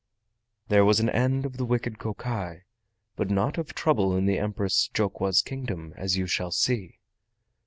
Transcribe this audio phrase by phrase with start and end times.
[0.67, 2.61] There was an end of the wicked Kokai,
[3.15, 6.97] but not of trouble in the Empress Jokwa's Kingdom, as you shall see.